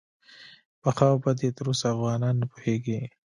[0.81, 3.01] په ښه او بد یې تر اوسه افغانان نه پوهیږي.